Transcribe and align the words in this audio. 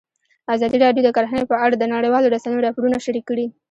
ازادي 0.53 0.77
راډیو 0.85 1.05
د 1.05 1.09
کرهنه 1.17 1.43
په 1.51 1.55
اړه 1.63 1.75
د 1.77 1.83
نړیوالو 1.93 2.31
رسنیو 2.35 2.63
راپورونه 2.65 2.97
شریک 3.05 3.25
کړي. 3.29 3.45